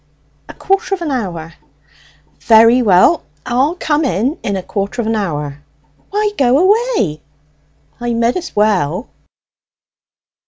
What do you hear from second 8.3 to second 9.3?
as well."